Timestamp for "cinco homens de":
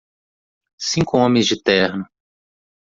0.91-1.61